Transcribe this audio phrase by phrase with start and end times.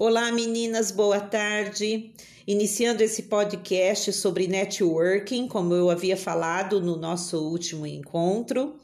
[0.00, 2.12] Olá, meninas, boa tarde.
[2.46, 8.76] Iniciando esse podcast sobre networking, como eu havia falado no nosso último encontro.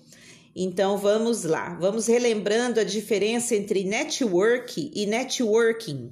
[0.56, 6.10] Então vamos lá, vamos relembrando a diferença entre network e networking.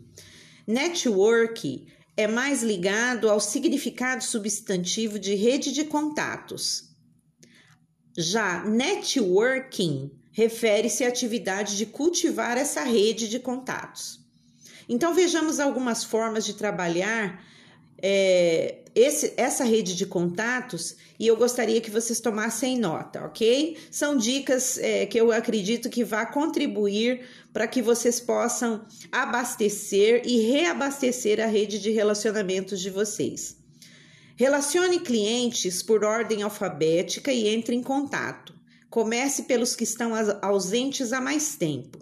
[0.69, 1.85] Network
[2.17, 6.85] é mais ligado ao significado substantivo de rede de contatos.
[8.17, 14.22] Já networking refere-se à atividade de cultivar essa rede de contatos.
[14.89, 17.43] Então vejamos algumas formas de trabalhar
[18.03, 23.79] é, esse, essa rede de contatos e eu gostaria que vocês tomassem nota, ok?
[23.91, 30.41] São dicas é, que eu acredito que vá contribuir para que vocês possam abastecer e
[30.41, 33.57] reabastecer a rede de relacionamentos de vocês.
[34.37, 38.53] Relacione clientes por ordem alfabética e entre em contato.
[38.91, 40.13] Comece pelos que estão
[40.43, 41.99] ausentes há mais tempo.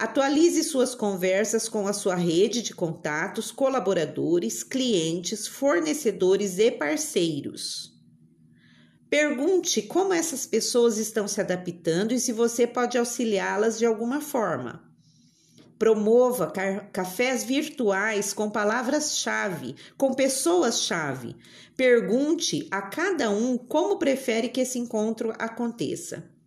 [0.00, 7.92] Atualize suas conversas com a sua rede de contatos, colaboradores, clientes, fornecedores e parceiros.
[9.10, 14.88] Pergunte como essas pessoas estão se adaptando e se você pode auxiliá-las de alguma forma.
[15.76, 16.52] Promova
[16.92, 21.34] cafés virtuais com palavras-chave, com pessoas-chave.
[21.76, 26.37] Pergunte a cada um como prefere que esse encontro aconteça.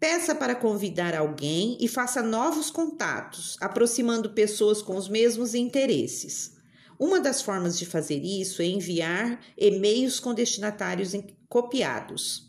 [0.00, 6.56] Peça para convidar alguém e faça novos contatos, aproximando pessoas com os mesmos interesses.
[6.98, 11.12] Uma das formas de fazer isso é enviar e-mails com destinatários
[11.50, 12.48] copiados.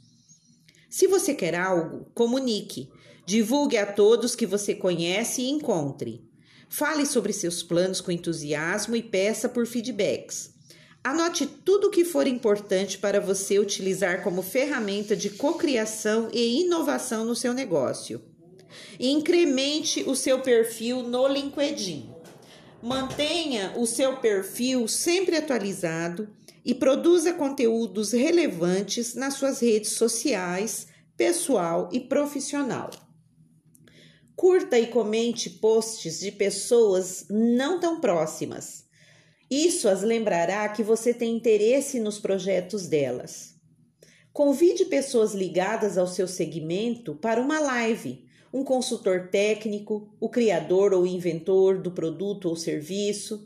[0.89, 2.89] Se você quer algo, comunique.
[3.25, 6.23] Divulgue a todos que você conhece e encontre.
[6.69, 10.50] Fale sobre seus planos com entusiasmo e peça por feedbacks.
[11.03, 17.25] Anote tudo o que for importante para você utilizar como ferramenta de cocriação e inovação
[17.25, 18.21] no seu negócio.
[18.99, 22.07] Incremente o seu perfil no LinkedIn.
[22.83, 26.29] Mantenha o seu perfil sempre atualizado
[26.63, 30.85] e produza conteúdos relevantes nas suas redes sociais,
[31.17, 32.91] pessoal e profissional.
[34.35, 38.90] Curta e comente posts de pessoas não tão próximas
[39.51, 43.53] isso as lembrará que você tem interesse nos projetos delas.
[44.31, 48.23] Convide pessoas ligadas ao seu segmento para uma live,
[48.53, 53.45] um consultor técnico, o criador ou inventor do produto ou serviço,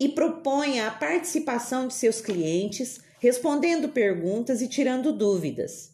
[0.00, 5.91] e proponha a participação de seus clientes, respondendo perguntas e tirando dúvidas.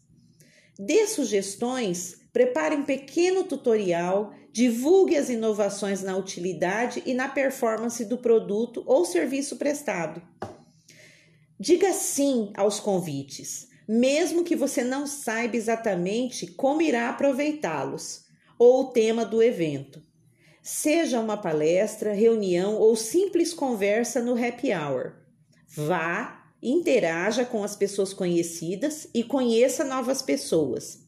[0.79, 8.17] Dê sugestões Prepare um pequeno tutorial, divulgue as inovações na utilidade e na performance do
[8.17, 10.21] produto ou serviço prestado.
[11.59, 18.25] Diga sim aos convites, mesmo que você não saiba exatamente como irá aproveitá-los
[18.59, 20.03] ou o tema do evento.
[20.61, 25.15] Seja uma palestra, reunião ou simples conversa no happy hour.
[25.67, 31.07] Vá, interaja com as pessoas conhecidas e conheça novas pessoas.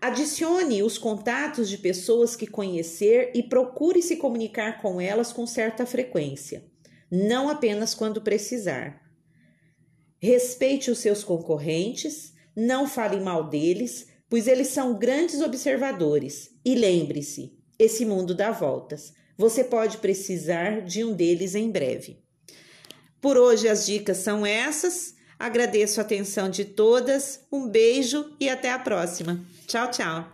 [0.00, 5.86] Adicione os contatos de pessoas que conhecer e procure se comunicar com elas com certa
[5.86, 6.64] frequência,
[7.10, 9.00] não apenas quando precisar.
[10.20, 16.50] Respeite os seus concorrentes, não fale mal deles, pois eles são grandes observadores.
[16.64, 19.12] E lembre-se: esse mundo dá voltas.
[19.36, 22.21] Você pode precisar de um deles em breve.
[23.22, 25.14] Por hoje as dicas são essas.
[25.38, 29.40] Agradeço a atenção de todas, um beijo e até a próxima.
[29.66, 30.28] Tchau, tchau.